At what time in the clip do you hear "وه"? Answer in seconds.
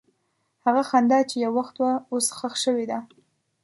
1.81-1.91